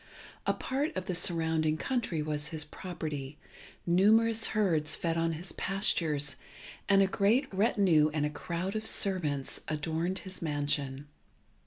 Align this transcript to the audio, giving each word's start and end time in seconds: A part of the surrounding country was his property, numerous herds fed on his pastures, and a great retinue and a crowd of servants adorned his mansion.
A 0.47 0.53
part 0.55 0.95
of 0.95 1.05
the 1.05 1.13
surrounding 1.13 1.77
country 1.77 2.23
was 2.23 2.47
his 2.47 2.63
property, 2.65 3.37
numerous 3.85 4.47
herds 4.47 4.95
fed 4.95 5.15
on 5.15 5.33
his 5.33 5.51
pastures, 5.51 6.37
and 6.89 7.03
a 7.03 7.05
great 7.05 7.47
retinue 7.53 8.09
and 8.11 8.25
a 8.25 8.31
crowd 8.31 8.75
of 8.75 8.87
servants 8.87 9.61
adorned 9.67 10.17
his 10.25 10.41
mansion. 10.41 11.05